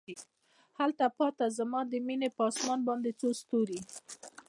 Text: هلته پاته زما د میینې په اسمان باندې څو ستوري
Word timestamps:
هلته 0.79 1.05
پاته 1.17 1.45
زما 1.57 1.81
د 1.87 1.93
میینې 2.05 2.29
په 2.37 2.41
اسمان 2.49 2.79
باندې 2.87 3.11
څو 3.19 3.29
ستوري 3.41 3.79